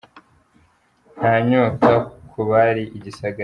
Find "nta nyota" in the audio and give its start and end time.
1.17-1.91